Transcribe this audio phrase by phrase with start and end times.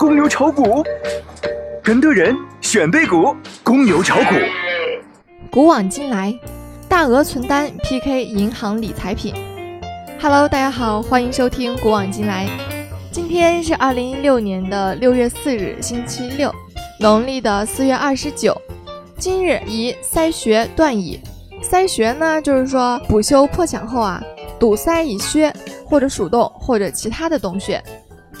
[0.00, 0.82] 公牛炒股，
[1.84, 4.34] 跟对人选对股，公牛炒股。
[5.50, 6.34] 古往今来，
[6.88, 9.34] 大额存单 PK 银行理财品。
[10.18, 12.48] Hello，大家好，欢迎收听古往今来。
[13.12, 16.50] 今天是二零一六年的六月四日，星期六，
[16.98, 18.58] 农历的四月二十九。
[19.18, 21.20] 今日宜塞穴断矣。
[21.60, 24.18] 塞穴呢，就是说补修破墙后啊，
[24.58, 25.54] 堵塞以靴
[25.84, 27.82] 或者鼠洞或者其他的洞穴。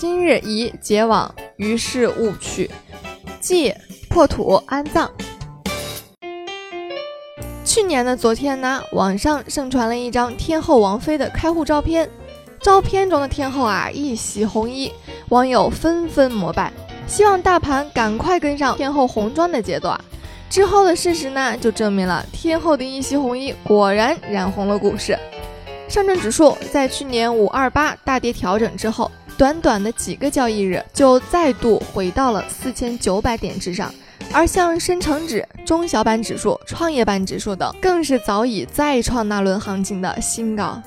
[0.00, 2.70] 今日宜结网，于是勿去，
[3.38, 3.70] 即
[4.08, 5.10] 破土安葬。
[7.66, 12.08] 去年的昨天呢，网上盛传了一张天后王菲的开户照片，
[12.62, 14.90] 照片中的天后啊一袭红衣，
[15.28, 16.72] 网友纷纷膜拜，
[17.06, 20.00] 希望大盘赶快跟上天后红妆的节奏啊。
[20.48, 25.14] 之后的事实呢，就证明了天后的一袭红衣果然染红了股市，
[25.88, 29.10] 上证指数在去年五二八大跌调整之后。
[29.40, 33.90] 短短的几个交易日，就再度回到了四千九百点之上，
[34.34, 40.82] 而像深成指、中小板指数、创业板指数等，更是早已再创那轮行情的新高。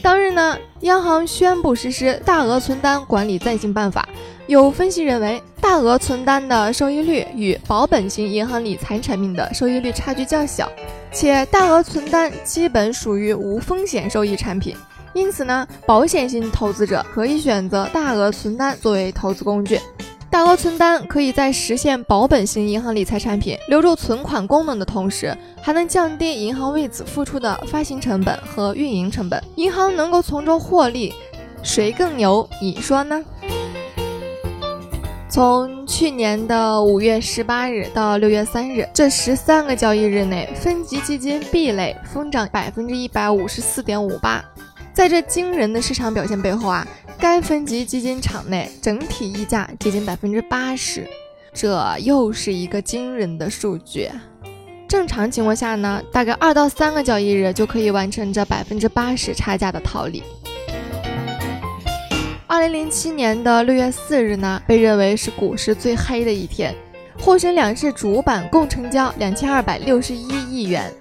[0.00, 4.08] 当日呢，央行宣布实施大额存单管理暂行办法。
[4.46, 10.70] 有分析认为，大额存单的收益率与保本型银行理财产品的收益率差距较小，
[11.10, 14.76] 且大额存单基本属于无风险收益产品。
[15.12, 19.80] 因此呢，保险型投资者可以选择大额存单作为投资工具。
[20.30, 31.12] 大额存单可以在实现保本型银行理财产品留住存款功能的同时，还能降低银行为此付出的发行成本和运营成本，银行能够从中获利，
[31.64, 32.48] 谁更牛？
[32.62, 33.20] 你说呢？
[35.28, 44.44] 从去年的五月十八日到六月三日这十三个交易日内，分级基金 B 类疯涨百分之一百五十四点五八。
[44.92, 46.86] 在这惊人的市场表现背后啊，
[47.18, 51.08] 该分级基金场内整体溢价接近百分之八十，
[51.54, 54.10] 这又是一个惊人的数据。
[54.88, 60.22] 正常情况下呢，大概二到三个交易日就可以完成这百分之八十差价的套利。
[62.48, 66.74] 二零零七年的六月四日呢，被认为是股市最黑的一天，
[67.16, 70.92] 沪深两市主板共成交两千二百六十一亿元，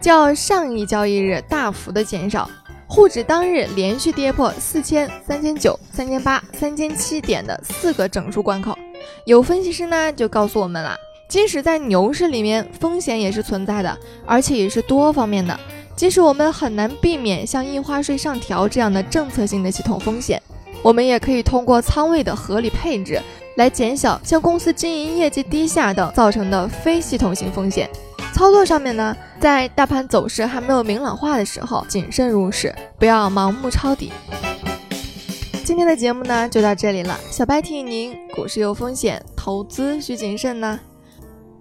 [0.00, 2.50] 较上一交易日大幅的减少。
[2.94, 8.78] 沪指当日连续跌破四千、三千九、三千八、三千七点的四个整数关口，
[9.24, 10.96] 有分析师呢就告诉我们了，
[11.28, 15.58] 即使在牛市里面，风险也是存在的，而且也是多方面的。
[15.96, 20.40] 即使我们很难避免像印花税上调这样的政策性的系统风险，
[20.80, 23.20] 我们也可以通过仓位的合理配置
[23.56, 27.90] 来减小像公司经营业绩低下等造成的非系统性风险。
[28.34, 34.10] 操作上面呢，在大盘走势还没有明朗化的时候，谨慎入市，不要盲目抄底。
[35.64, 40.80] 今天的节目呢就到这里了，小白提醒您：股市有风险，投资需谨慎呢。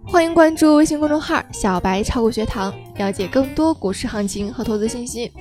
[0.03, 5.31] 欢迎关注微信公众号“小白炒股学堂”，了解更多股市行情和投资信息。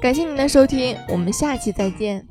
[0.00, 2.24] 感谢您的收听，我们下期再见。